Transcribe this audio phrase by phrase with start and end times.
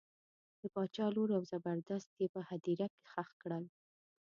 [0.59, 3.63] د باچا لور او زبردست یې په هدیره کې ښخ کړل.